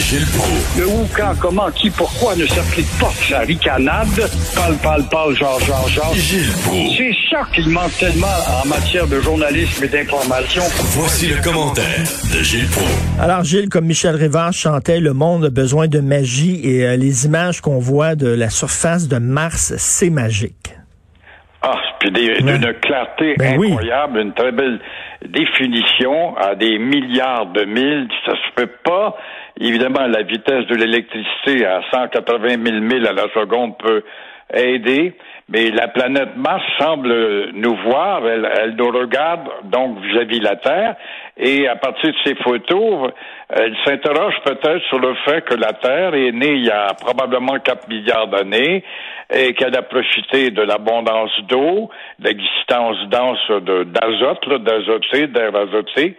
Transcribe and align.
Gilles 0.00 0.26
Proulx. 0.26 0.78
Le 0.78 0.86
où, 0.86 1.08
quand, 1.16 1.32
comment, 1.40 1.70
qui, 1.70 1.90
pourquoi 1.90 2.34
ne 2.36 2.46
s'applique 2.46 2.88
pas 2.98 3.10
sa 3.28 3.40
ricanade? 3.40 4.08
Parle, 4.54 4.76
parle, 4.82 5.08
parle, 5.10 5.34
genre, 5.34 5.60
genre, 5.60 5.88
genre. 5.88 6.14
Gilles 6.14 6.52
Proulx. 6.64 6.96
C'est 6.96 7.14
ça 7.30 7.42
qu'il 7.54 7.68
manque 7.68 7.96
tellement 7.98 8.26
en 8.62 8.66
matière 8.68 9.06
de 9.06 9.20
journalisme 9.20 9.84
et 9.84 9.88
d'information. 9.88 10.62
Voici 10.96 11.28
le 11.28 11.42
commentaire 11.42 12.04
de 12.32 12.42
Gilles 12.42 12.68
Proulx. 12.68 13.20
Alors, 13.20 13.44
Gilles, 13.44 13.68
comme 13.68 13.84
Michel 13.86 14.16
Rivard 14.16 14.52
chantait, 14.52 15.00
le 15.00 15.12
monde 15.12 15.44
a 15.44 15.50
besoin 15.50 15.86
de 15.86 16.00
magie 16.00 16.60
et 16.64 16.86
euh, 16.86 16.96
les 16.96 17.26
images 17.26 17.60
qu'on 17.60 17.78
voit 17.78 18.14
de 18.14 18.28
la 18.28 18.50
surface 18.50 19.08
de 19.08 19.18
Mars, 19.18 19.74
c'est 19.76 20.10
magique. 20.10 20.74
Ah, 21.62 21.74
puis 21.98 22.10
d'une 22.10 22.72
clarté 22.80 23.34
Ben 23.38 23.58
oui. 23.58 23.68
incroyable, 23.72 24.18
une 24.20 24.32
très 24.32 24.50
belle 24.50 24.80
définition 25.28 26.34
à 26.38 26.54
des 26.54 26.78
milliards 26.78 27.52
de 27.52 27.64
milles. 27.64 28.08
Ça 28.24 28.32
se 28.32 28.54
peut 28.56 28.70
pas. 28.82 29.14
Évidemment, 29.60 30.06
la 30.06 30.22
vitesse 30.22 30.66
de 30.66 30.74
l'électricité 30.74 31.66
à 31.66 31.82
180 31.92 32.48
000 32.64 32.80
milles 32.80 33.06
à 33.06 33.12
la 33.12 33.28
seconde 33.34 33.76
peut 33.78 34.02
aider, 34.54 35.12
mais 35.48 35.70
la 35.70 35.88
planète 35.88 36.34
Mars 36.36 36.62
semble 36.78 37.50
nous 37.52 37.76
voir, 37.84 38.26
elle, 38.26 38.50
elle 38.60 38.74
nous 38.74 38.90
regarde 38.90 39.48
donc 39.64 40.00
vis-à-vis 40.00 40.40
la 40.40 40.56
Terre, 40.56 40.96
et 41.36 41.68
à 41.68 41.76
partir 41.76 42.10
de 42.10 42.16
ces 42.24 42.34
photos, 42.36 43.10
elle 43.50 43.76
s'interroge 43.84 44.34
peut-être 44.44 44.82
sur 44.88 44.98
le 44.98 45.14
fait 45.26 45.42
que 45.42 45.54
la 45.54 45.72
Terre 45.74 46.14
est 46.14 46.32
née 46.32 46.54
il 46.54 46.64
y 46.64 46.70
a 46.70 46.94
probablement 47.00 47.58
4 47.58 47.86
milliards 47.88 48.28
d'années 48.28 48.82
et 49.32 49.52
qu'elle 49.54 49.76
a 49.76 49.82
profité 49.82 50.50
de 50.50 50.62
l'abondance 50.62 51.30
d'eau, 51.48 51.90
de 52.18 52.24
l'existence 52.28 52.96
dense 53.08 53.50
de- 53.50 53.84
d'azote, 53.84 54.48
d'azoté, 54.64 55.26
d'air 55.28 55.54
azoté. 55.54 56.16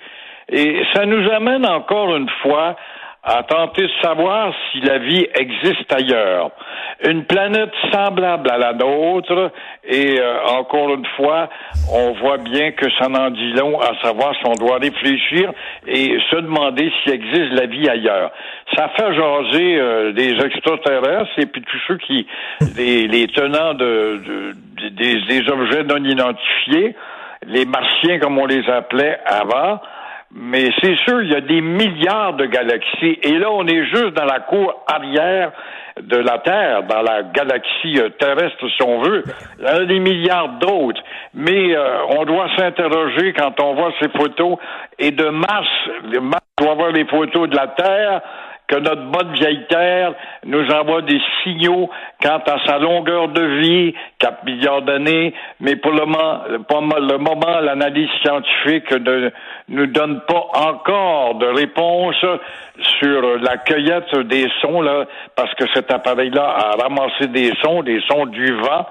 Et 0.49 0.81
ça 0.93 1.05
nous 1.05 1.29
amène 1.31 1.65
encore 1.65 2.15
une 2.15 2.29
fois 2.41 2.75
à 3.23 3.43
tenter 3.43 3.83
de 3.83 3.91
savoir 4.01 4.51
si 4.71 4.81
la 4.81 4.97
vie 4.97 5.27
existe 5.35 5.93
ailleurs. 5.93 6.49
Une 7.07 7.23
planète 7.25 7.69
semblable 7.91 8.49
à 8.49 8.57
la 8.57 8.73
nôtre, 8.73 9.51
et 9.83 10.19
euh, 10.19 10.43
encore 10.47 10.93
une 10.95 11.05
fois, 11.15 11.47
on 11.93 12.13
voit 12.13 12.37
bien 12.37 12.71
que 12.71 12.89
ça 12.99 13.09
n'en 13.09 13.29
dit 13.29 13.53
long 13.53 13.79
à 13.79 13.91
savoir 14.01 14.33
si 14.35 14.41
on 14.45 14.53
doit 14.55 14.77
réfléchir 14.77 15.51
et 15.87 16.17
se 16.31 16.35
demander 16.37 16.91
s'il 17.03 17.13
existe 17.13 17.53
la 17.53 17.67
vie 17.67 17.87
ailleurs. 17.87 18.31
Ça 18.75 18.89
fait 18.97 19.13
jaser 19.13 19.79
euh, 19.79 20.11
des 20.13 20.31
extraterrestres 20.43 21.37
et 21.37 21.45
puis 21.45 21.61
tous 21.61 21.79
ceux 21.87 21.97
qui, 21.97 22.25
les, 22.75 23.07
les 23.07 23.27
tenants 23.27 23.75
de, 23.75 24.19
de- 24.25 24.89
des, 24.89 25.21
des 25.21 25.47
objets 25.49 25.83
non 25.83 26.03
identifiés, 26.03 26.95
les 27.45 27.65
martiens 27.65 28.17
comme 28.19 28.37
on 28.39 28.45
les 28.47 28.67
appelait 28.69 29.19
avant, 29.25 29.79
mais 30.33 30.69
c'est 30.81 30.95
sûr, 30.99 31.21
il 31.21 31.31
y 31.31 31.35
a 31.35 31.41
des 31.41 31.61
milliards 31.61 32.33
de 32.33 32.45
galaxies. 32.45 33.19
Et 33.21 33.37
là, 33.37 33.51
on 33.51 33.67
est 33.67 33.85
juste 33.87 34.13
dans 34.13 34.25
la 34.25 34.39
cour 34.39 34.83
arrière 34.87 35.51
de 36.01 36.17
la 36.17 36.39
Terre, 36.39 36.83
dans 36.83 37.01
la 37.01 37.23
galaxie 37.23 37.99
euh, 37.99 38.09
terrestre, 38.17 38.65
si 38.75 38.81
on 38.81 39.01
veut. 39.01 39.23
Il 39.59 39.65
y 39.65 39.69
en 39.69 39.81
a 39.81 39.85
des 39.85 39.99
milliards 39.99 40.59
d'autres. 40.59 41.01
Mais 41.33 41.75
euh, 41.75 42.05
on 42.17 42.23
doit 42.23 42.47
s'interroger 42.57 43.33
quand 43.33 43.59
on 43.59 43.75
voit 43.75 43.91
ces 44.01 44.07
photos. 44.09 44.57
Et 44.99 45.11
de 45.11 45.25
Mars, 45.25 45.67
Mars 46.21 46.45
doit 46.57 46.75
voir 46.75 46.91
les 46.91 47.05
photos 47.05 47.49
de 47.49 47.55
la 47.55 47.67
Terre 47.67 48.21
que 48.71 48.79
notre 48.79 49.03
bonne 49.11 49.33
vieille 49.33 49.65
Terre 49.67 50.13
nous 50.45 50.65
envoie 50.71 51.01
des 51.01 51.19
signaux 51.43 51.89
quant 52.21 52.41
à 52.47 52.65
sa 52.65 52.79
longueur 52.79 53.27
de 53.27 53.41
vie, 53.59 53.93
4 54.19 54.45
milliards 54.45 54.81
d'années, 54.83 55.33
mais 55.59 55.75
pour 55.75 55.91
le 55.91 56.05
moment, 56.05 56.43
le 56.47 57.17
moment 57.17 57.59
l'analyse 57.59 58.09
scientifique 58.21 58.89
ne 58.91 59.29
nous 59.67 59.87
donne 59.87 60.21
pas 60.21 60.47
encore 60.53 61.35
de 61.35 61.47
réponse 61.47 62.15
sur 62.99 63.39
la 63.39 63.57
cueillette 63.57 64.15
des 64.27 64.47
sons, 64.61 64.81
là, 64.81 65.05
parce 65.35 65.53
que 65.55 65.65
cet 65.73 65.91
appareil-là 65.91 66.43
a 66.43 66.81
ramassé 66.81 67.27
des 67.27 67.51
sons, 67.61 67.83
des 67.83 67.99
sons 68.07 68.25
du 68.27 68.53
vent. 68.53 68.85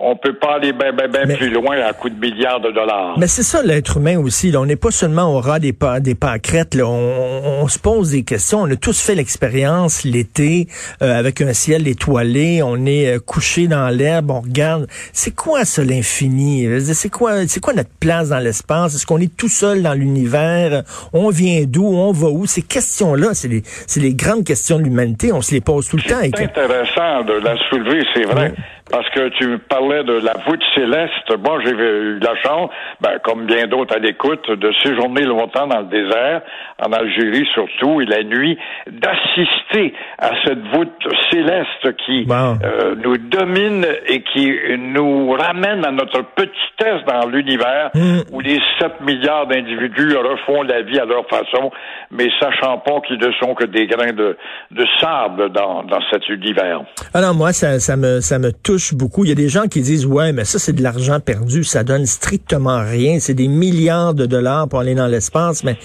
On 0.00 0.14
peut 0.16 0.34
pas 0.34 0.54
aller 0.54 0.72
bien 0.72 0.92
ben, 0.92 1.10
ben 1.10 1.24
Mais- 1.26 1.36
plus 1.36 1.50
loin 1.50 1.76
à 1.80 1.92
coût 1.92 2.08
de 2.08 2.14
milliards 2.18 2.60
de 2.60 2.70
dollars. 2.70 3.18
Mais 3.18 3.26
c'est 3.26 3.42
ça 3.42 3.62
l'être 3.62 3.96
humain 3.96 4.16
aussi. 4.18 4.52
Là. 4.52 4.60
On 4.60 4.66
n'est 4.66 4.76
pas 4.76 4.92
seulement 4.92 5.34
au 5.34 5.40
ras 5.40 5.58
des, 5.58 5.72
pa- 5.72 5.98
des 5.98 6.14
pâquerettes. 6.14 6.74
Là. 6.76 6.86
On, 6.86 7.66
se 7.66 7.78
pose 7.80 8.12
des 8.12 8.22
questions. 8.22 8.60
On 8.60 8.70
a 8.70 8.76
tous 8.76 9.00
fait 9.00 9.16
l'expérience 9.16 10.04
l'été 10.04 10.68
euh, 11.02 11.18
avec 11.18 11.40
un 11.40 11.52
ciel 11.52 11.88
étoilé. 11.88 12.62
On 12.62 12.86
est 12.86 13.16
euh, 13.16 13.18
couché 13.18 13.66
dans 13.66 13.88
l'herbe. 13.88 14.30
On 14.30 14.40
regarde. 14.40 14.86
C'est 15.12 15.34
quoi 15.34 15.64
ça 15.64 15.82
l'infini? 15.84 16.66
C'est 16.94 17.10
quoi 17.10 17.46
C'est 17.48 17.60
quoi 17.60 17.74
notre 17.74 17.90
place 17.98 18.28
dans 18.28 18.38
l'espace? 18.38 18.94
Est-ce 18.94 19.04
qu'on 19.06 19.18
est 19.18 19.36
tout 19.36 19.48
seul 19.48 19.82
dans 19.82 19.94
l'univers? 19.94 20.84
On 21.12 21.30
vient 21.30 21.64
d'où? 21.66 21.84
On 21.86 22.12
va 22.12 22.28
où? 22.28 22.46
Ces 22.46 22.62
questions-là, 22.62 23.30
c'est 23.34 23.48
les 23.48 23.62
c'est 23.88 24.00
les 24.00 24.14
grandes 24.14 24.44
questions 24.44 24.78
de 24.78 24.84
l'humanité. 24.84 25.32
On 25.32 25.42
se 25.42 25.52
les 25.54 25.60
pose 25.60 25.88
tout 25.88 25.96
le 25.96 26.02
temps. 26.04 26.20
Et 26.20 26.30
C'est 26.36 26.44
que- 26.46 26.60
intéressant 26.60 27.24
de 27.24 27.32
la 27.44 27.56
soulever, 27.68 28.04
c'est 28.14 28.24
vrai. 28.24 28.50
Ouais. 28.50 28.54
Parce 28.90 29.08
que 29.10 29.28
tu 29.30 29.58
parlais 29.58 30.04
de 30.04 30.14
la 30.14 30.34
voûte 30.46 30.62
céleste. 30.74 31.36
Moi, 31.44 31.60
j'ai 31.64 31.70
eu 31.72 32.18
la 32.20 32.34
chance, 32.36 32.70
ben, 33.00 33.18
comme 33.24 33.46
bien 33.46 33.66
d'autres 33.66 33.96
à 33.96 33.98
l'écoute, 33.98 34.50
de 34.50 34.72
séjourner 34.82 35.22
longtemps 35.22 35.66
dans 35.66 35.80
le 35.80 35.86
désert, 35.86 36.42
en 36.82 36.92
Algérie 36.92 37.46
surtout, 37.54 38.00
et 38.00 38.06
la 38.06 38.22
nuit, 38.22 38.58
d'assister 38.90 39.94
à 40.18 40.30
cette 40.44 40.66
voûte 40.74 41.08
céleste 41.30 41.96
qui 42.06 42.26
euh, 42.30 42.94
nous 43.02 43.18
domine 43.18 43.86
et 44.06 44.22
qui 44.22 44.52
nous 44.78 45.32
ramène 45.32 45.84
à 45.84 45.90
notre 45.90 46.22
petitesse 46.34 47.04
dans 47.06 47.28
l'univers, 47.28 47.90
Mm. 47.94 48.20
où 48.32 48.40
les 48.40 48.60
7 48.80 49.00
milliards 49.00 49.46
d'individus 49.46 50.16
refont 50.16 50.62
la 50.62 50.82
vie 50.82 50.98
à 50.98 51.04
leur 51.04 51.26
façon, 51.28 51.70
mais 52.10 52.28
sachant 52.40 52.78
pas 52.78 53.00
qu'ils 53.06 53.18
ne 53.18 53.32
sont 53.32 53.54
que 53.54 53.64
des 53.64 53.86
grains 53.86 54.12
de, 54.12 54.36
de 54.70 54.86
sable 55.00 55.50
dans, 55.52 55.82
dans 55.82 56.00
cet 56.10 56.28
univers. 56.28 56.82
Alors 57.14 57.34
moi, 57.34 57.52
ça, 57.52 57.78
ça 57.80 57.96
me 57.96 58.20
ça 58.20 58.38
me 58.38 58.52
touche 58.52 58.77
beaucoup. 58.94 59.24
Il 59.24 59.28
y 59.28 59.32
a 59.32 59.34
des 59.34 59.48
gens 59.48 59.66
qui 59.66 59.80
disent 59.80 60.06
ouais, 60.06 60.32
mais 60.32 60.44
ça 60.44 60.58
c'est 60.58 60.72
de 60.72 60.82
l'argent 60.82 61.20
perdu, 61.20 61.64
ça 61.64 61.84
donne 61.84 62.06
strictement 62.06 62.80
rien. 62.82 63.18
C'est 63.20 63.34
des 63.34 63.48
milliards 63.48 64.14
de 64.14 64.26
dollars 64.26 64.68
pour 64.68 64.80
aller 64.80 64.94
dans 64.94 65.06
l'espace, 65.06 65.64
mais 65.64 65.76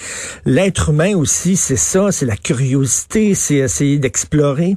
l'être 0.45 0.89
humain 0.89 1.15
aussi, 1.15 1.55
c'est 1.55 1.75
ça, 1.75 2.11
c'est 2.11 2.25
la 2.25 2.35
curiosité, 2.35 3.33
c'est 3.33 3.55
essayer 3.55 3.97
d'explorer. 3.97 4.75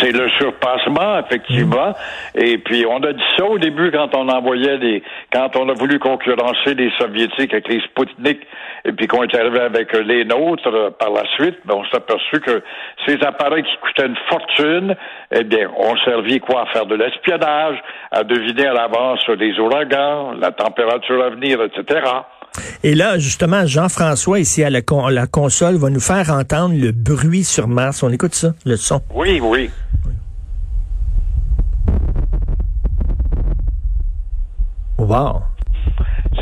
C'est 0.00 0.12
le 0.12 0.28
surpassement, 0.30 1.20
effectivement. 1.20 1.94
Et 2.34 2.58
puis, 2.58 2.84
on 2.86 3.02
a 3.02 3.12
dit 3.12 3.22
ça 3.36 3.44
au 3.44 3.58
début 3.58 3.90
quand 3.92 4.14
on 4.14 4.28
envoyait 4.28 4.78
des, 4.78 5.02
quand 5.32 5.56
on 5.56 5.68
a 5.68 5.72
voulu 5.72 5.98
concurrencer 5.98 6.74
les 6.74 6.90
Soviétiques 6.98 7.52
avec 7.52 7.68
les 7.68 7.80
Sputnik, 7.80 8.40
et 8.86 8.92
puis 8.92 9.06
qu'on 9.06 9.22
est 9.22 9.34
arrivé 9.34 9.60
avec 9.60 9.92
les 9.94 10.24
nôtres 10.24 10.66
euh, 10.68 10.90
par 10.90 11.10
la 11.10 11.22
suite, 11.36 11.56
ben, 11.64 11.74
on 11.76 11.84
s'est 11.84 11.96
aperçu 11.96 12.40
que 12.40 12.62
ces 13.06 13.18
appareils 13.22 13.62
qui 13.62 13.76
coûtaient 13.82 14.06
une 14.06 14.16
fortune, 14.28 14.94
eh 15.32 15.44
bien, 15.44 15.68
ont 15.76 15.96
servi 16.04 16.38
quoi? 16.40 16.62
À 16.62 16.66
faire 16.72 16.86
de 16.86 16.94
l'espionnage, 16.94 17.76
à 18.10 18.24
deviner 18.24 18.66
à 18.66 18.72
l'avance 18.74 19.26
les 19.38 19.58
ouragans, 19.58 20.32
la 20.32 20.52
température 20.52 21.22
à 21.24 21.30
venir, 21.30 21.58
etc. 21.62 22.00
Et 22.82 22.94
là, 22.94 23.18
justement, 23.18 23.66
Jean-François 23.66 24.38
ici 24.38 24.62
à 24.62 24.70
la, 24.70 24.82
con- 24.82 25.08
la 25.08 25.26
console 25.26 25.76
va 25.76 25.90
nous 25.90 25.98
faire 26.00 26.30
entendre 26.30 26.74
le 26.78 26.92
bruit 26.92 27.42
sur 27.42 27.66
Mars. 27.66 28.02
On 28.02 28.10
écoute 28.12 28.34
ça, 28.34 28.48
le 28.64 28.76
son. 28.76 29.00
Oui, 29.14 29.40
oui. 29.42 29.70
Wow. 34.98 35.42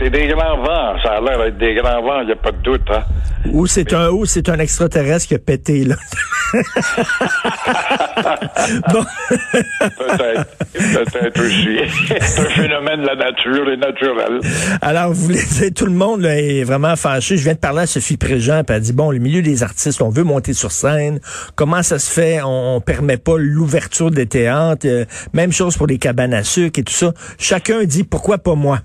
C'est 0.02 0.10
des 0.10 0.26
grands 0.26 0.56
vents. 0.56 0.96
Ça 1.04 1.12
a 1.12 1.20
l'air 1.20 1.38
d'être 1.38 1.58
des 1.58 1.74
grands 1.74 2.02
vents, 2.02 2.22
il 2.22 2.26
n'y 2.26 2.32
a 2.32 2.36
pas 2.36 2.50
de 2.50 2.56
doute, 2.62 2.82
hein. 2.90 3.04
Ou 3.52 3.66
c'est 3.68 3.92
un 3.92 4.08
ou 4.08 4.24
c'est 4.24 4.48
un 4.48 4.58
extraterrestre 4.58 5.28
qui 5.28 5.34
a 5.34 5.38
pété 5.38 5.84
là. 5.84 5.94
bon. 8.92 9.04
Peut-être. 9.78 10.56
Peut-être 10.72 11.40
aussi. 11.40 11.78
C'est 12.20 12.40
un 12.40 12.50
phénomène 12.50 13.02
de 13.02 13.06
la 13.06 13.14
nature 13.14 13.68
et 13.70 13.76
naturel. 13.76 14.40
Alors, 14.80 15.12
vous 15.12 15.22
voulez 15.22 15.42
dire, 15.42 15.70
tout 15.74 15.86
le 15.86 15.92
monde 15.92 16.22
là, 16.22 16.36
est 16.36 16.64
vraiment 16.64 16.96
fâché. 16.96 17.36
Je 17.36 17.44
viens 17.44 17.54
de 17.54 17.58
parler 17.58 17.82
à 17.82 17.86
Sophie 17.86 18.16
Préjean, 18.16 18.64
puis 18.64 18.76
elle 18.76 18.82
dit, 18.82 18.92
bon, 18.92 19.12
le 19.12 19.18
milieu 19.18 19.42
des 19.42 19.62
artistes, 19.62 20.02
on 20.02 20.10
veut 20.10 20.24
monter 20.24 20.52
sur 20.52 20.72
scène. 20.72 21.20
Comment 21.54 21.82
ça 21.82 22.00
se 22.00 22.10
fait? 22.10 22.42
On, 22.42 22.76
on 22.76 22.80
permet 22.80 23.18
pas 23.18 23.38
l'ouverture 23.38 24.10
des 24.10 24.26
théâtres. 24.26 24.86
Euh, 24.86 25.04
même 25.32 25.52
chose 25.52 25.76
pour 25.76 25.86
les 25.86 25.98
cabanes 25.98 26.34
à 26.34 26.42
sucre 26.42 26.80
et 26.80 26.82
tout 26.82 26.92
ça. 26.92 27.12
Chacun 27.38 27.84
dit, 27.84 28.02
pourquoi 28.04 28.38
pas 28.38 28.56
moi? 28.56 28.80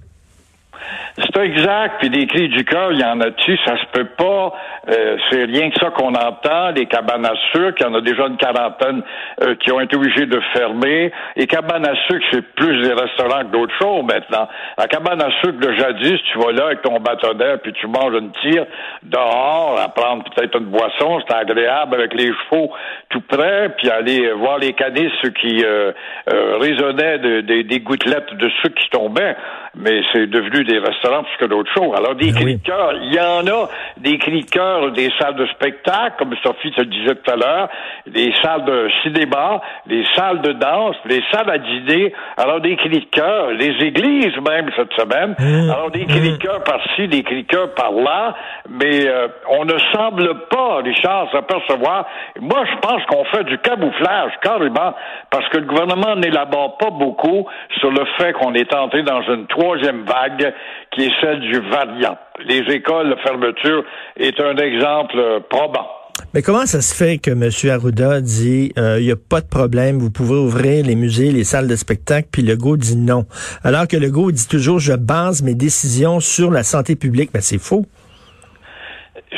C'est 1.19 1.43
exact. 1.43 1.95
Puis 1.99 2.09
des 2.11 2.27
cris 2.27 2.47
du 2.49 2.63
cœur, 2.63 2.91
il 2.91 2.99
y 2.99 3.03
en 3.03 3.19
a-tu? 3.21 3.57
Ça 3.65 3.75
se 3.77 3.85
peut 3.91 4.05
pas. 4.17 4.53
Euh, 4.89 5.17
c'est 5.29 5.45
rien 5.45 5.69
que 5.71 5.79
ça 5.79 5.89
qu'on 5.89 6.13
entend. 6.13 6.69
Les 6.75 6.85
cabanes 6.85 7.25
à 7.25 7.33
sucre, 7.51 7.73
il 7.79 7.83
y 7.83 7.85
en 7.87 7.95
a 7.95 8.01
déjà 8.01 8.27
une 8.27 8.37
quarantaine 8.37 9.01
euh, 9.41 9.55
qui 9.55 9.71
ont 9.71 9.79
été 9.79 9.95
obligés 9.95 10.27
de 10.27 10.39
fermer. 10.53 11.11
Les 11.35 11.47
cabanes 11.47 11.87
à 11.87 11.95
sucre, 12.07 12.23
c'est 12.31 12.43
plus 12.53 12.81
des 12.83 12.93
restaurants 12.93 13.41
que 13.41 13.51
d'autres 13.51 13.73
choses 13.81 14.03
maintenant. 14.03 14.47
La 14.77 14.85
cabane 14.87 15.19
à 15.21 15.31
sucre 15.41 15.59
de 15.59 15.73
jadis, 15.73 16.19
tu 16.31 16.37
vas 16.37 16.51
là 16.51 16.65
avec 16.67 16.83
ton 16.83 16.99
bâtonnet, 16.99 17.57
puis 17.63 17.73
tu 17.73 17.87
manges 17.87 18.13
une 18.13 18.31
tire 18.43 18.65
dehors, 19.01 19.79
à 19.83 19.89
prendre 19.89 20.23
peut-être 20.23 20.57
une 20.59 20.65
boisson, 20.65 21.19
c'est 21.27 21.35
agréable 21.35 21.95
avec 21.95 22.13
les 22.13 22.27
chevaux 22.27 22.71
tout 23.09 23.21
près, 23.21 23.69
puis 23.77 23.89
aller 23.89 24.31
voir 24.33 24.59
les 24.59 24.73
canisses 24.73 25.11
qui 25.41 25.63
euh, 25.65 25.91
euh, 26.31 26.57
résonnaient 26.59 27.17
de- 27.17 27.41
de- 27.41 27.61
des 27.63 27.79
gouttelettes 27.79 28.33
de 28.35 28.49
sucre 28.61 28.79
qui 28.81 28.89
tombaient. 28.91 29.35
Mais 29.79 30.01
c'est 30.11 30.27
devenu 30.27 30.63
des 30.63 30.79
restaurants 30.79 31.06
que 31.39 31.45
d'autres. 31.45 31.67
Alors, 31.95 32.15
des 32.15 32.31
Ben 32.31 32.35
cris 32.35 32.45
oui. 32.45 32.55
de 32.57 32.63
cœur, 32.63 32.93
il 33.01 33.13
y 33.13 33.19
en 33.19 33.45
a 33.47 33.69
des 33.97 34.17
cris 34.17 34.41
de 34.41 34.49
cœur 34.49 34.91
des 34.91 35.11
salles 35.19 35.35
de 35.35 35.45
spectacle, 35.47 36.15
comme 36.17 36.35
Sophie 36.43 36.71
te 36.71 36.83
disait 36.83 37.15
tout 37.15 37.31
à 37.31 37.35
l'heure, 37.35 37.69
des 38.07 38.33
salles 38.41 38.65
de 38.65 38.89
cinéma, 39.03 39.61
des 39.85 40.05
salles 40.15 40.41
de 40.41 40.53
danse, 40.53 40.95
des 41.05 41.23
salles 41.31 41.49
à 41.49 41.57
dîner. 41.57 42.13
Alors, 42.37 42.61
des 42.61 42.75
cris 42.75 42.89
de 42.89 43.05
cœur, 43.11 43.51
les 43.51 43.75
églises 43.85 44.35
même 44.47 44.69
cette 44.75 44.93
semaine. 44.93 45.35
Mmh. 45.37 45.69
Alors, 45.69 45.91
des 45.91 46.05
cris 46.05 46.31
de 46.31 46.37
cœur 46.37 46.63
par-ci, 46.63 47.07
des 47.07 47.23
cris 47.23 47.43
de 47.43 47.47
cœur 47.47 47.73
par-là. 47.73 48.35
Mais 48.69 49.07
euh, 49.07 49.27
on 49.49 49.65
ne 49.65 49.77
semble 49.93 50.47
pas, 50.49 50.77
Richard, 50.77 51.31
s'apercevoir. 51.31 52.05
Moi, 52.39 52.63
je 52.71 52.79
pense 52.79 53.03
qu'on 53.05 53.25
fait 53.25 53.43
du 53.45 53.57
camouflage, 53.59 54.31
carrément, 54.41 54.93
parce 55.29 55.47
que 55.49 55.57
le 55.57 55.65
gouvernement 55.65 56.15
n'élabore 56.15 56.77
pas 56.77 56.89
beaucoup 56.89 57.47
sur 57.79 57.91
le 57.91 58.05
fait 58.17 58.33
qu'on 58.33 58.53
est 58.53 58.73
entré 58.73 59.03
dans 59.03 59.21
une 59.21 59.47
troisième 59.47 60.03
vague 60.03 60.53
qui 60.97 61.05
est 61.05 61.11
celle 61.21 61.39
du 61.41 61.59
variant. 61.69 62.17
Les 62.45 62.61
écoles, 62.73 63.09
la 63.09 63.17
fermeture 63.17 63.83
est 64.17 64.39
un 64.39 64.57
exemple 64.57 65.17
euh, 65.17 65.39
probant. 65.47 65.87
Mais 66.33 66.41
comment 66.41 66.65
ça 66.65 66.81
se 66.81 66.95
fait 66.95 67.19
que 67.19 67.29
M. 67.29 67.49
Arruda 67.71 68.21
dit 68.21 68.73
il 68.75 69.03
n'y 69.03 69.11
a 69.11 69.15
pas 69.15 69.39
de 69.39 69.45
problème, 69.45 69.99
vous 69.99 70.09
pouvez 70.09 70.35
ouvrir 70.35 70.83
les 70.83 70.95
musées, 70.95 71.31
les 71.31 71.43
salles 71.43 71.67
de 71.67 71.75
spectacle, 71.75 72.27
puis 72.31 72.41
Legault 72.41 72.75
dit 72.75 72.95
non. 72.95 73.25
Alors 73.63 73.87
que 73.87 73.95
Legault 73.95 74.31
dit 74.31 74.47
toujours 74.47 74.79
je 74.79 74.93
base 74.93 75.43
mes 75.43 75.53
décisions 75.53 76.19
sur 76.19 76.49
la 76.49 76.63
santé 76.63 76.95
publique. 76.95 77.29
Mais 77.35 77.41
c'est 77.41 77.59
faux. 77.59 77.85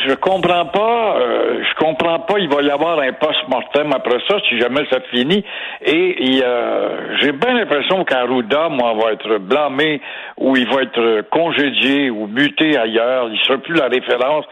Je 0.08 0.14
comprends 0.16 0.66
pas, 0.68 1.18
euh, 1.20 1.64
je 1.64 1.76
comprends 1.76 2.20
pas, 2.20 2.40
il 2.40 2.48
va 2.48 2.62
y 2.62 2.70
avoir 2.70 3.00
un 3.00 3.12
post-mortem 3.14 3.92
après 3.94 4.20
ça, 4.28 4.38
si 4.48 4.58
jamais 4.60 4.86
ça 4.90 5.00
finit. 5.12 5.44
Et 5.86 6.42
euh, 6.44 7.18
j'ai 7.20 7.32
bien 7.32 7.54
l'impression 7.54 8.04
qu'Arruda, 8.06 8.70
moi, 8.70 8.94
va 8.94 9.12
être 9.14 9.38
blâmé 9.40 10.00
ou 10.38 10.56
il 10.56 10.68
va 10.70 10.84
être 10.84 11.22
congédié 11.32 12.10
ou 12.10 12.28
muté 12.28 12.78
ailleurs. 12.78 13.30
Il 13.32 13.40
sera 13.40 13.58
plus 13.58 13.74
la 13.76 13.88
référence 13.88 14.46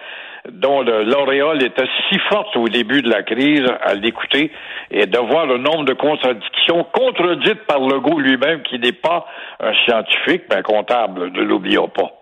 dont 0.51 0.81
le- 0.81 1.03
l'auréole 1.03 1.61
était 1.63 1.87
si 2.09 2.17
forte 2.29 2.55
au 2.57 2.67
début 2.67 3.01
de 3.01 3.09
la 3.09 3.23
crise 3.23 3.65
à 3.83 3.93
l'écouter 3.93 4.51
et 4.91 5.05
de 5.05 5.17
voir 5.19 5.45
le 5.45 5.57
nombre 5.57 5.85
de 5.85 5.93
contradictions 5.93 6.85
contredites 6.93 7.65
par 7.67 7.79
Legault 7.79 8.19
lui-même, 8.19 8.61
qui 8.63 8.79
n'est 8.79 8.91
pas 8.91 9.25
un 9.59 9.73
scientifique, 9.85 10.43
mais 10.49 10.57
un 10.57 10.61
comptable, 10.61 11.31
ne 11.31 11.41
l'oublions 11.41 11.89
pas. 11.89 12.16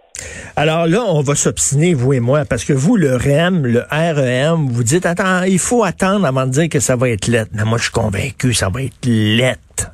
Alors 0.56 0.88
là, 0.88 1.04
on 1.08 1.22
va 1.22 1.36
s'obstiner, 1.36 1.94
vous 1.94 2.14
et 2.14 2.20
moi, 2.20 2.46
parce 2.46 2.64
que 2.64 2.74
vous, 2.74 2.96
le 2.96 3.16
REM, 3.16 3.66
le 3.66 3.84
REM, 3.90 4.68
vous 4.70 4.84
dites, 4.84 5.06
attends, 5.06 5.44
il 5.44 5.60
faut 5.60 5.84
attendre 5.84 6.26
avant 6.26 6.46
de 6.46 6.52
dire 6.52 6.70
que 6.70 6.80
ça 6.80 6.96
va 6.96 7.10
être 7.10 7.28
lettre. 7.28 7.52
Mais 7.54 7.66
moi, 7.66 7.78
je 7.78 7.84
suis 7.84 7.92
convaincu, 7.92 8.54
ça 8.54 8.70
va 8.70 8.84
être 8.84 9.06
lettre. 9.06 9.92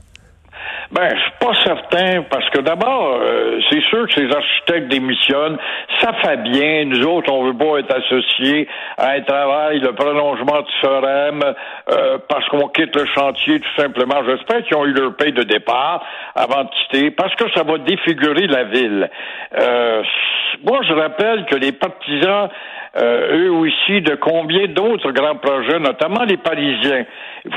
Ben, 0.91 1.07
je 1.09 1.21
suis 1.21 1.31
pas 1.39 1.53
certain 1.63 2.23
parce 2.29 2.49
que 2.49 2.59
d'abord, 2.59 3.21
euh, 3.21 3.61
c'est 3.69 3.81
sûr 3.83 4.05
que 4.07 4.13
ces 4.13 4.29
architectes 4.29 4.89
démissionnent. 4.89 5.57
Ça 6.01 6.11
fait 6.21 6.35
bien. 6.43 6.83
Nous 6.83 7.03
autres, 7.05 7.31
on 7.31 7.45
veut 7.45 7.57
pas 7.57 7.79
être 7.79 7.95
associés 7.95 8.67
à 8.97 9.11
un 9.11 9.21
travail, 9.21 9.79
le 9.79 9.93
prolongement 9.93 10.61
du 10.61 10.71
forum, 10.81 11.43
euh, 11.43 12.17
parce 12.27 12.45
qu'on 12.49 12.67
quitte 12.67 12.93
le 12.93 13.05
chantier 13.05 13.61
tout 13.61 13.81
simplement. 13.81 14.21
J'espère 14.27 14.63
qu'ils 14.63 14.75
ont 14.75 14.85
eu 14.85 14.91
leur 14.91 15.15
paye 15.15 15.31
de 15.31 15.43
départ 15.43 16.03
avant 16.35 16.65
de 16.65 16.69
quitter, 16.69 17.11
parce 17.11 17.33
que 17.35 17.45
ça 17.55 17.63
va 17.63 17.77
défigurer 17.77 18.47
la 18.47 18.65
ville. 18.65 19.09
Euh, 19.57 20.03
moi, 20.65 20.81
je 20.85 20.93
rappelle 20.93 21.45
que 21.45 21.55
les 21.55 21.71
partisans 21.71 22.49
euh, 22.97 23.45
eux 23.45 23.51
aussi, 23.51 24.01
de 24.01 24.15
combien 24.15 24.67
d'autres 24.67 25.11
grands 25.11 25.37
projets, 25.37 25.79
notamment 25.79 26.23
les 26.23 26.37
Parisiens. 26.37 27.05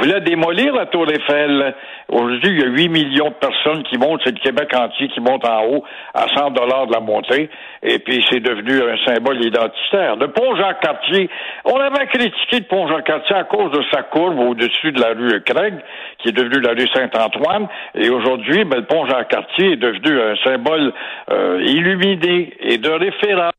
Voulaient 0.00 0.20
démolir 0.20 0.72
la 0.74 0.86
Tour 0.86 1.06
Eiffel? 1.10 1.74
Aujourd'hui, 2.08 2.50
il 2.50 2.60
y 2.60 2.62
a 2.62 2.68
8 2.68 2.88
millions 2.88 3.30
de 3.30 3.34
personnes 3.34 3.82
qui 3.84 3.98
montent, 3.98 4.20
c'est 4.24 4.34
le 4.34 4.40
Québec 4.40 4.70
entier 4.74 5.08
qui 5.08 5.20
monte 5.20 5.46
en 5.46 5.66
haut 5.66 5.84
à 6.14 6.26
100 6.36 6.50
dollars 6.52 6.86
de 6.86 6.92
la 6.92 7.00
montée, 7.00 7.50
et 7.82 7.98
puis 7.98 8.24
c'est 8.30 8.40
devenu 8.40 8.80
un 8.80 8.96
symbole 9.04 9.44
identitaire. 9.44 10.16
Le 10.16 10.28
pont 10.28 10.54
Jean-Cartier, 10.54 11.28
on 11.64 11.80
avait 11.80 12.06
critiqué 12.06 12.60
le 12.60 12.66
pont 12.66 12.86
Jean-Cartier 12.86 13.36
à 13.36 13.44
cause 13.44 13.72
de 13.72 13.82
sa 13.92 14.02
courbe 14.02 14.38
au-dessus 14.38 14.92
de 14.92 15.00
la 15.00 15.08
rue 15.08 15.42
Craig, 15.42 15.74
qui 16.18 16.28
est 16.28 16.32
devenue 16.32 16.60
la 16.60 16.72
rue 16.72 16.88
Saint-Antoine, 16.94 17.66
et 17.94 18.08
aujourd'hui, 18.08 18.64
ben, 18.64 18.78
le 18.78 18.84
pont 18.84 19.06
Jean-Cartier 19.06 19.72
est 19.72 19.76
devenu 19.76 20.20
un 20.20 20.36
symbole 20.44 20.92
euh, 21.30 21.60
illuminé 21.66 22.52
et 22.60 22.78
de 22.78 22.90
référence. 22.90 23.52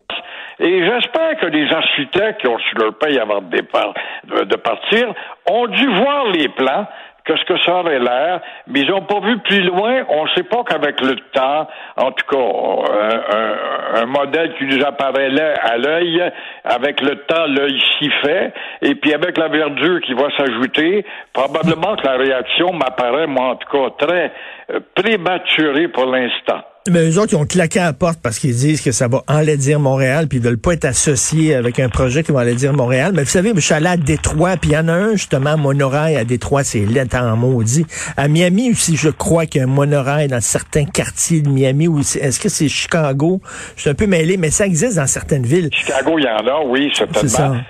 Et 0.60 0.86
j'espère 0.86 1.38
que 1.38 1.48
les 1.48 1.72
architectes 1.72 2.42
qui 2.42 2.48
ont 2.48 2.56
reçu 2.56 2.75
leur 2.75 2.98
paye 2.98 3.19
avant 3.19 3.42
de, 3.42 3.50
départ, 3.56 3.94
de, 4.24 4.44
de 4.46 4.56
partir 4.56 5.13
ont 5.50 5.68
dû 5.68 5.88
voir 5.88 6.28
les 6.28 6.48
plans, 6.50 6.88
que 7.25 7.36
ce 7.38 7.44
que 7.46 7.57
ça 7.62 7.78
aurait 7.78 7.98
l'air, 7.98 8.40
mais 8.68 8.81
ils 8.81 8.90
n'ont 8.92 9.02
pas 9.02 9.19
vu 9.19 9.40
plus 9.40 9.63
loin. 9.63 10.04
On 10.10 10.25
ne 10.25 10.30
sait 10.36 10.44
pas 10.44 10.63
qu'avec 10.63 11.02
le 11.02 11.16
temps, 11.34 11.68
en 11.98 12.12
tout 12.12 12.25
cas, 12.30 12.38
un, 12.38 13.38
un- 13.38 14.02
un 14.04 14.06
modèle 14.06 14.54
qui 14.60 14.66
nous 14.66 14.86
apparaît 14.86 15.30
là, 15.30 15.56
à 15.63 15.75
l'œil, 15.78 16.22
avec 16.63 17.01
le 17.01 17.16
temps, 17.25 17.48
l'œil 17.48 17.81
s'y 17.98 18.12
fait, 18.24 18.54
et 18.84 18.94
puis 18.94 19.12
avec 19.13 19.40
la 19.40 19.48
verdure 19.48 20.01
qui 20.01 20.13
va 20.13 20.28
s'ajouter, 20.38 21.04
probablement 21.34 21.96
que 21.96 22.06
la 22.06 22.16
réaction 22.18 22.72
m'apparaît, 22.74 23.25
moi, 23.25 23.46
en 23.48 23.56
tout 23.56 23.69
cas, 23.75 24.06
très 24.06 24.31
euh, 24.69 24.80
prématurée 24.94 25.88
pour 25.88 26.06
l'instant. 26.06 26.62
Mais 26.88 27.10
eux 27.10 27.20
autres, 27.20 27.34
ils 27.34 27.38
ont 27.38 27.48
claqué 27.48 27.80
à 27.80 27.86
la 27.86 27.94
porte 27.94 28.20
parce 28.22 28.38
qu'ils 28.38 28.54
disent 28.54 28.80
que 28.80 28.92
ça 28.92 29.08
va 29.08 29.24
enlaidir 29.28 29.80
Montréal, 29.80 30.28
puis 30.28 30.38
ils 30.38 30.44
veulent 30.44 30.60
pas 30.60 30.74
être 30.74 30.86
associés 30.86 31.56
avec 31.56 31.80
un 31.80 31.90
projet 31.90 32.22
qui 32.22 32.32
va 32.32 32.42
enlaidir 32.42 32.74
Montréal. 32.74 33.12
Mais 33.16 33.24
vous 33.24 33.30
savez, 33.30 33.54
je 33.56 33.60
suis 33.60 33.74
allé 33.74 33.88
à 33.88 33.98
Détroit, 33.98 34.56
puis 34.58 34.70
il 34.70 34.74
y 34.74 34.78
en 34.78 34.88
a 34.88 34.94
un, 34.94 35.12
justement, 35.14 35.58
monorail 35.58 36.16
à 36.16 36.24
Détroit, 36.26 36.64
c'est 36.64 36.86
laid 36.86 37.08
en 37.16 37.36
maudit. 37.38 37.88
À 38.18 38.28
Miami 38.28 38.70
aussi, 38.70 38.96
je 38.98 39.10
crois 39.10 39.48
qu'il 39.48 39.62
y 39.62 39.64
a 39.64 39.68
un 39.68 39.72
monorail 39.72 40.28
dans 40.28 40.42
certains 40.42 40.86
quartiers 40.86 41.42
de 41.42 41.50
Miami. 41.50 41.88
Ou 41.88 42.04
c'est- 42.04 42.20
Est-ce 42.20 42.40
que 42.40 42.50
c'est 42.50 42.68
Chicago? 42.70 43.42
Je 43.76 43.82
suis 43.82 43.90
un 43.90 43.96
peu 43.96 44.06
mêlé, 44.06 44.38
mais 44.38 44.52
ça 44.52 44.68
existe 44.68 44.98
dans 44.98 45.08
certaines 45.08 45.46
villes. 45.46 45.70
Chicago, 45.74 46.20
il 46.20 46.26
y 46.26 46.28
en 46.28 46.46
a, 46.48 46.64
oui, 46.68 46.92
certainement. 46.94 47.62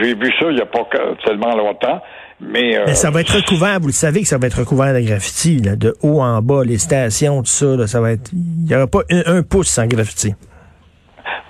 J'ai 0.00 0.14
vu 0.14 0.30
ça 0.38 0.46
il 0.50 0.54
n'y 0.54 0.60
a 0.60 0.66
pas 0.66 0.86
tellement 1.26 1.56
longtemps. 1.56 2.00
Mais, 2.42 2.76
euh, 2.76 2.84
Mais 2.86 2.94
ça 2.94 3.10
va 3.10 3.20
être 3.20 3.36
recouvert, 3.36 3.78
vous 3.80 3.88
le 3.88 3.92
savez 3.92 4.22
que 4.22 4.26
ça 4.26 4.38
va 4.38 4.48
être 4.48 4.58
recouvert 4.58 4.92
de 4.92 5.00
graffiti, 5.00 5.58
là, 5.58 5.76
de 5.76 5.94
haut 6.02 6.20
en 6.20 6.42
bas, 6.42 6.64
les 6.64 6.78
stations, 6.78 7.38
tout 7.38 7.46
ça, 7.46 7.76
là, 7.76 7.86
ça 7.86 8.00
va 8.00 8.12
être. 8.12 8.30
Il 8.32 8.66
n'y 8.66 8.74
aura 8.74 8.86
pas 8.86 9.02
un, 9.10 9.38
un 9.38 9.42
pouce 9.42 9.68
sans 9.68 9.86
graffiti. 9.86 10.34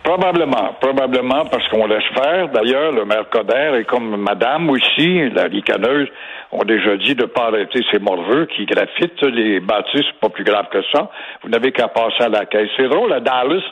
Probablement, 0.04 0.74
probablement, 0.80 1.44
parce 1.46 1.66
qu'on 1.68 1.86
laisse 1.86 2.04
faire. 2.14 2.48
D'ailleurs, 2.48 2.92
le 2.92 3.04
maire 3.04 3.28
Coder 3.30 3.78
et 3.80 3.84
comme 3.84 4.16
madame 4.16 4.68
aussi, 4.68 5.30
la 5.30 5.44
ricaneuse, 5.44 6.08
ont 6.50 6.64
déjà 6.64 6.96
dit 6.96 7.14
de 7.14 7.22
ne 7.22 7.26
pas 7.26 7.46
arrêter 7.46 7.80
ces 7.90 7.98
morveux 7.98 8.46
qui 8.46 8.66
graffitent 8.66 9.22
les 9.22 9.60
bâtisses, 9.60 10.04
c'est 10.04 10.20
pas 10.20 10.28
plus 10.28 10.44
grave 10.44 10.66
que 10.70 10.82
ça. 10.92 11.10
Vous 11.42 11.48
n'avez 11.48 11.72
qu'à 11.72 11.88
passer 11.88 12.24
à 12.24 12.28
la 12.28 12.44
caisse. 12.44 12.68
C'est 12.76 12.88
drôle, 12.88 13.12
à 13.12 13.20
Dallas, 13.20 13.62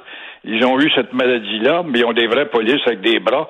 ils 0.44 0.64
ont 0.64 0.80
eu 0.80 0.90
cette 0.94 1.12
maladie-là, 1.12 1.82
mais 1.86 2.00
ils 2.00 2.04
ont 2.04 2.14
des 2.14 2.26
vraies 2.26 2.48
polices 2.48 2.80
avec 2.86 3.02
des 3.02 3.20
bras 3.20 3.48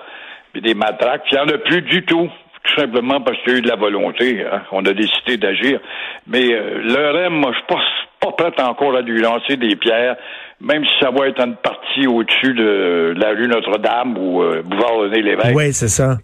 puis 0.52 0.62
des 0.62 0.74
matraques. 0.74 1.22
Puis 1.24 1.36
il 1.36 1.46
n'y 1.46 1.52
en 1.52 1.54
a 1.54 1.58
plus 1.58 1.82
du 1.82 2.04
tout. 2.04 2.28
Tout 2.62 2.80
simplement 2.80 3.20
parce 3.20 3.38
qu'il 3.42 3.52
y 3.52 3.56
a 3.56 3.58
eu 3.58 3.62
de 3.62 3.68
la 3.68 3.76
volonté. 3.76 4.44
hein. 4.44 4.62
On 4.72 4.84
a 4.84 4.92
décidé 4.92 5.36
d'agir. 5.38 5.80
Mais 6.26 6.52
euh, 6.52 6.80
le 6.82 7.24
REM, 7.26 7.32
moi, 7.34 7.52
je 7.52 7.56
suis 7.58 7.66
pas, 7.66 7.80
pas 8.20 8.50
prêt 8.50 8.62
encore 8.62 8.94
à 8.96 9.00
lui 9.00 9.20
lancer 9.20 9.56
des 9.56 9.76
pierres, 9.76 10.16
même 10.60 10.84
si 10.84 10.92
ça 11.00 11.10
va 11.10 11.26
être 11.28 11.40
une 11.40 11.56
partie 11.56 12.06
au-dessus 12.06 12.52
de 12.54 13.14
la 13.16 13.30
rue 13.30 13.48
Notre-Dame 13.48 14.16
ou 14.18 14.42
euh, 14.42 14.62
boulevard 14.62 14.96
René 14.98 15.22
Lévesque. 15.22 15.54
Oui, 15.54 15.72
c'est 15.72 15.88
ça. 15.88 16.18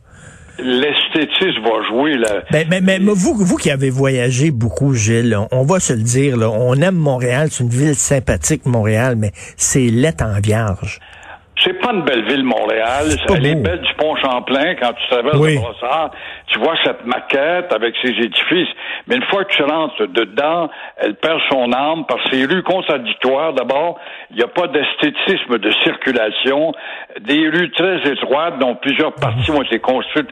L'esthétisme 0.59 1.63
va 1.63 1.87
jouer. 1.89 2.15
Là. 2.17 2.43
Ben, 2.51 2.67
mais, 2.71 2.81
mais, 2.81 2.99
vous, 2.99 3.35
vous 3.35 3.57
qui 3.57 3.71
avez 3.71 3.91
voyagé 3.91 4.51
beaucoup, 4.51 4.95
Gilles, 4.95 5.37
on, 5.37 5.49
on 5.53 5.65
va 5.65 5.81
se 5.81 5.93
le 5.93 6.03
dire, 6.03 6.37
là, 6.37 6.49
on 6.51 6.75
aime 6.75 6.95
Montréal, 6.97 7.49
c'est 7.51 7.63
une 7.65 7.71
ville 7.71 7.95
sympathique, 7.95 8.65
Montréal, 8.65 9.17
mais 9.17 9.33
c'est 9.57 9.87
laid 9.89 10.23
en 10.23 10.41
vierge. 10.41 10.99
C'est 11.63 11.81
pas 11.81 11.93
une 11.93 12.03
belle 12.03 12.25
ville, 12.29 12.45
Montréal. 12.45 13.07
Elle 13.35 13.47
est 13.47 13.55
belle 13.55 13.81
du 13.81 13.95
pont 13.95 14.15
Champlain 14.17 14.75
quand 14.75 14.93
tu 14.93 15.09
traverses 15.09 15.39
Oui. 15.39 15.55
le 15.55 15.61
brossard. 15.61 16.11
Tu 16.49 16.59
vois 16.59 16.75
cette 16.85 17.05
maquette 17.07 17.73
avec 17.73 17.95
ses 18.03 18.11
édifices. 18.11 18.69
Mais 19.07 19.17
une 19.17 19.25
fois 19.25 19.45
que 19.45 19.53
tu 19.55 19.63
rentres 19.63 20.07
dedans, 20.09 20.69
elle 20.99 21.15
perd 21.15 21.41
son 21.51 21.73
âme 21.73 22.05
par 22.07 22.19
ses 22.31 22.45
rues 22.45 22.63
contradictoires. 22.63 23.55
D'abord, 23.55 23.99
il 24.31 24.37
n'y 24.37 24.43
a 24.43 24.49
pas 24.49 24.67
d'esthétisme 24.69 25.59
de 25.59 25.71
circulation. 25.83 26.73
Des 27.21 27.49
rues 27.49 27.71
très 27.73 28.07
étroites 28.13 28.59
dont 28.59 28.75
plusieurs 28.77 29.15
parties 29.15 29.51
ont 29.51 29.63
été 29.63 29.79
construites 29.79 30.29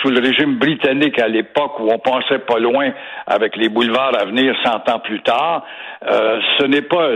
sous 0.00 0.10
le 0.10 0.20
régime 0.20 0.58
britannique 0.58 1.18
à 1.18 1.26
l'époque 1.26 1.80
où 1.80 1.90
on 1.90 1.98
pensait 1.98 2.38
pas 2.38 2.58
loin 2.60 2.90
avec 3.26 3.56
les 3.56 3.68
boulevards 3.68 4.12
à 4.18 4.24
venir 4.26 4.54
100 4.64 4.88
ans 4.90 5.00
plus 5.00 5.20
tard. 5.22 5.64
Euh, 6.06 6.38
ce 6.58 6.64
n'est 6.66 6.82
pas, 6.82 7.08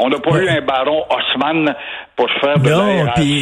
on 0.00 0.08
n'a 0.08 0.18
pas 0.20 0.30
eu 0.40 0.48
un 0.48 0.60
baron 0.60 1.02
Haussmann 1.10 1.74
pour 2.14 2.28
faire 2.40 2.58
de 2.60 2.68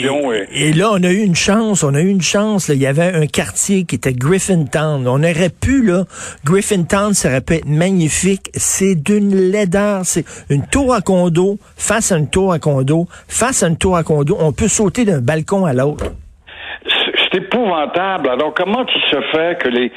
l'aération. 0.06 0.32
et- 0.32 0.68
et 0.68 0.72
là, 0.72 0.88
on 0.92 1.02
a 1.02 1.10
eu 1.10 1.22
une 1.22 1.34
chance, 1.34 1.84
on 1.84 1.94
a 1.94 2.00
eu 2.00 2.08
une 2.08 2.22
chance. 2.22 2.68
là. 2.68 2.74
Il 2.74 2.80
y 2.80 2.86
avait 2.86 3.14
un 3.14 3.26
quartier 3.26 3.84
qui 3.84 3.96
était 3.96 4.14
Griffintown. 4.14 5.06
On 5.06 5.18
aurait 5.22 5.50
pu, 5.50 5.84
là, 5.84 6.04
Griffintown, 6.46 7.12
ça 7.12 7.28
aurait 7.28 7.42
pu 7.42 7.54
être 7.56 7.66
magnifique. 7.68 8.48
C'est 8.54 8.94
d'une 8.94 9.34
laideur. 9.52 10.00
C'est 10.04 10.24
une 10.48 10.66
tour 10.66 10.94
à 10.94 11.02
condo, 11.02 11.58
face 11.76 12.10
à 12.10 12.16
une 12.16 12.30
tour 12.30 12.54
à 12.54 12.58
condo, 12.58 13.06
face 13.28 13.62
à 13.62 13.68
une 13.68 13.76
tour 13.76 13.94
à 13.96 14.02
condo. 14.02 14.38
On 14.40 14.52
peut 14.52 14.68
sauter 14.68 15.04
d'un 15.04 15.20
balcon 15.20 15.66
à 15.66 15.74
l'autre. 15.74 16.06
C'est 17.30 17.38
épouvantable. 17.42 18.30
Alors, 18.30 18.54
comment 18.54 18.86
il 18.86 19.10
se 19.10 19.20
fait 19.32 19.58
que 19.62 19.68
les 19.68 19.92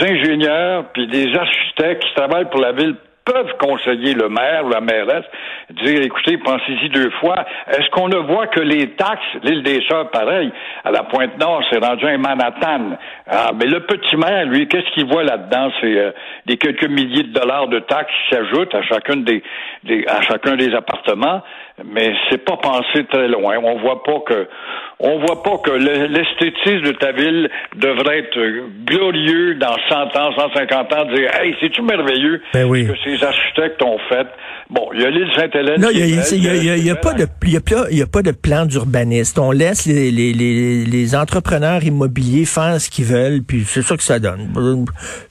ingénieurs 0.00 0.84
puis 0.92 1.06
les 1.08 1.34
architectes 1.36 2.04
qui 2.04 2.14
travaillent 2.14 2.48
pour 2.50 2.60
la 2.60 2.72
ville 2.72 2.94
peuvent 3.26 3.56
conseiller 3.58 4.14
le 4.14 4.28
maire 4.28 4.64
ou 4.64 4.70
la 4.70 4.80
mairesse, 4.80 5.24
dire, 5.70 6.00
écoutez, 6.00 6.38
pensez-y 6.38 6.88
deux 6.90 7.10
fois. 7.20 7.44
Est-ce 7.68 7.90
qu'on 7.90 8.08
ne 8.08 8.18
voit 8.18 8.46
que 8.46 8.60
les 8.60 8.90
taxes, 8.92 9.20
l'île 9.42 9.62
des 9.62 9.82
Sœurs, 9.88 10.10
pareil, 10.10 10.50
à 10.84 10.92
la 10.92 11.02
Pointe-Nord, 11.02 11.62
c'est 11.70 11.84
rendu 11.84 12.06
un 12.06 12.18
Manhattan. 12.18 12.96
Ah, 13.28 13.50
mais 13.54 13.66
le 13.66 13.80
petit 13.80 14.16
maire, 14.16 14.46
lui, 14.46 14.68
qu'est-ce 14.68 14.88
qu'il 14.94 15.06
voit 15.06 15.24
là-dedans? 15.24 15.70
C'est 15.80 15.98
euh, 15.98 16.12
des 16.46 16.56
quelques 16.56 16.88
milliers 16.88 17.24
de 17.24 17.32
dollars 17.32 17.66
de 17.66 17.80
taxes 17.80 18.12
qui 18.28 18.34
s'ajoutent 18.36 18.74
à 18.74 18.82
chacun 18.82 19.16
des, 19.16 19.42
à 20.06 20.22
chacun 20.22 20.56
des 20.56 20.72
appartements, 20.74 21.42
mais 21.84 22.14
c'est 22.30 22.44
pas 22.44 22.56
pensé 22.56 23.04
très 23.10 23.28
loin. 23.28 23.56
On 23.62 23.78
voit 23.80 24.02
pas 24.02 24.20
que 24.26 24.48
on 24.98 25.18
voit 25.18 25.42
pas 25.42 25.58
que 25.58 25.72
l'esthétisme 25.72 26.86
de 26.86 26.92
ta 26.92 27.12
ville 27.12 27.50
devrait 27.76 28.20
être 28.20 28.38
glorieux 28.86 29.56
dans 29.56 29.76
100 29.90 30.16
ans, 30.16 30.32
150 30.34 30.92
ans, 30.94 31.04
dire 31.14 31.30
Hey, 31.34 31.54
c'est-tu 31.60 31.82
merveilleux 31.82 32.40
ben 32.54 32.66
ce 32.66 32.92
que 32.92 32.98
ces 33.04 33.22
architectes 33.22 33.82
ont 33.82 33.98
fait? 34.08 34.26
Bon, 34.70 34.88
il 34.94 35.02
y 35.02 35.04
a 35.04 35.10
l'île 35.10 35.30
Sainte-Hélène. 35.36 35.80
Non, 35.80 35.88
il 35.92 36.02
n'y 36.06 36.90
a, 36.90 36.96
pas 36.96 37.12
de 37.12 37.26
il 37.42 37.98
y 37.98 38.02
a 38.02 38.06
pas 38.06 38.22
de 38.22 38.32
plan 38.32 38.64
d'urbaniste. 38.64 39.38
On 39.38 39.52
laisse 39.52 39.86
les, 39.86 40.10
les, 40.10 40.32
les, 40.32 40.84
les, 40.84 41.14
entrepreneurs 41.14 41.84
immobiliers 41.84 42.46
faire 42.46 42.80
ce 42.80 42.90
qu'ils 42.90 43.04
veulent, 43.04 43.42
puis 43.46 43.60
c'est 43.60 43.82
ça 43.82 43.96
que 43.96 44.02
ça 44.02 44.18
donne. 44.18 44.48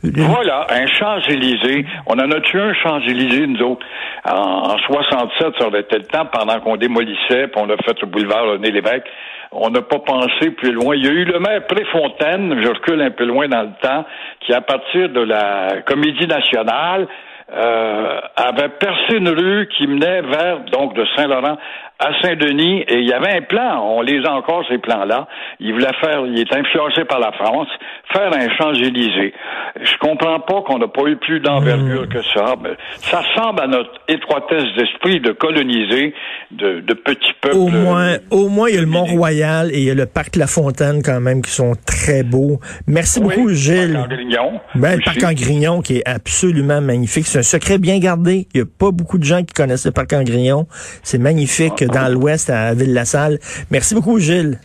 Voilà, 0.03 0.67
un 0.69 0.87
Champs-Élysées. 0.87 1.85
On 2.05 2.13
en 2.13 2.31
a 2.31 2.39
tué 2.41 2.61
un 2.61 2.73
Champs-Élysées, 2.75 3.47
nous 3.47 3.61
autres? 3.61 3.85
En, 4.25 4.77
67, 4.77 5.47
ça 5.59 5.67
aurait 5.67 5.81
été 5.81 5.97
le 5.97 6.05
temps 6.05 6.25
pendant 6.37 6.59
qu'on 6.59 6.75
démolissait, 6.75 7.47
puis 7.47 7.57
on 7.57 7.69
a 7.69 7.77
fait 7.77 7.99
le 8.01 8.07
boulevard 8.07 8.45
René-Lévesque 8.51 9.07
on 9.55 9.69
n'a 9.69 9.81
pas 9.81 9.99
pensé 9.99 10.51
plus 10.51 10.71
loin. 10.71 10.95
Il 10.95 11.05
y 11.05 11.07
a 11.07 11.11
eu 11.11 11.23
le 11.23 11.39
maire 11.39 11.65
Préfontaine, 11.67 12.61
je 12.61 12.67
recule 12.67 13.01
un 13.01 13.11
peu 13.11 13.25
loin 13.25 13.47
dans 13.47 13.61
le 13.61 13.71
temps, 13.81 14.05
qui 14.41 14.53
à 14.53 14.61
partir 14.61 15.09
de 15.09 15.21
la 15.21 15.81
Comédie 15.85 16.27
nationale 16.27 17.07
euh, 17.53 18.19
avait 18.35 18.69
percé 18.69 19.17
une 19.17 19.29
rue 19.29 19.67
qui 19.77 19.87
menait 19.87 20.21
vers 20.21 20.59
donc 20.71 20.93
de 20.95 21.05
Saint-Laurent 21.15 21.57
à 21.99 22.11
Saint-Denis 22.21 22.81
et 22.87 22.99
il 22.99 23.07
y 23.07 23.13
avait 23.13 23.37
un 23.37 23.41
plan, 23.41 23.81
on 23.81 24.01
les 24.01 24.25
a 24.25 24.33
encore 24.33 24.65
ces 24.69 24.77
plans-là. 24.77 25.27
Il 25.59 25.73
voulait 25.73 25.93
faire, 26.01 26.25
il 26.25 26.37
est 26.37 26.53
influencé 26.53 27.05
par 27.05 27.19
la 27.19 27.31
France, 27.31 27.69
faire 28.11 28.33
un 28.33 28.49
Champs-Élysées. 28.57 29.33
Je 29.81 29.97
comprends 29.99 30.39
pas 30.41 30.61
qu'on 30.63 30.77
n'a 30.77 30.89
pas 30.89 31.03
eu 31.03 31.15
plus 31.15 31.39
d'envergure 31.39 32.03
hmm. 32.03 32.09
que 32.09 32.21
ça. 32.33 32.55
Mais 32.61 32.71
ça 32.97 33.21
ressemble 33.21 33.61
à 33.61 33.67
notre 33.67 33.91
étroitesse 34.09 34.65
d'esprit 34.77 35.21
de 35.21 35.31
coloniser 35.31 36.13
de, 36.51 36.81
de 36.81 36.93
petits 36.93 37.33
peuples. 37.39 37.55
Au 37.55 37.67
moins, 37.67 38.17
au 38.29 38.49
moins 38.49 38.67
il 38.67 38.75
y 38.75 38.77
a 38.77 38.81
le 38.81 38.87
Mont-Royal 38.87 39.71
et 39.71 39.77
il 39.77 39.83
y 39.85 39.91
a 39.91 39.95
le 39.95 40.05
parc 40.05 40.35
La 40.35 40.47
Fontaine 40.47 41.01
quand 41.01 41.21
même 41.21 41.41
qui 41.41 41.51
sont 41.51 41.75
très 41.85 42.23
beaux. 42.23 42.59
Merci 42.87 43.21
beaucoup 43.21 43.49
Gilles. 43.49 43.87
Le 43.87 43.93
parc 43.93 44.11
en 44.11 44.15
Grignon. 44.15 44.61
Ben, 44.75 44.95
le 44.97 45.01
parc 45.01 45.23
en 45.23 45.33
Grignon 45.33 45.81
qui 45.81 45.97
est 45.97 46.07
absolument 46.07 46.81
magnifique. 46.81 47.25
C'est 47.25 47.39
un 47.39 47.43
secret 47.43 47.77
bien 47.77 47.99
gardé. 47.99 48.47
Il 48.53 48.59
y 48.59 48.61
a 48.61 48.65
pas 48.65 48.91
beaucoup 48.91 49.17
de 49.17 49.23
gens 49.23 49.43
qui 49.43 49.53
connaissent 49.53 49.85
le 49.85 49.91
parc 49.91 50.11
en 50.11 50.23
Grignon. 50.23 50.67
C'est 51.03 51.19
magnifique 51.19 51.84
dans 51.87 52.11
l'ouest 52.11 52.49
à 52.49 52.73
Ville-la-Salle. 52.73 53.39
Merci 53.71 53.95
beaucoup, 53.95 54.19
Gilles. 54.19 54.59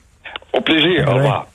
Au 0.52 0.60
plaisir. 0.60 1.06
Au 1.08 1.14
revoir. 1.14 1.49